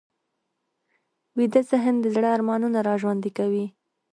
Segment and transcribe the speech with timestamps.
[1.37, 3.65] ویده ذهن د زړه ارمانونه راژوندي کوي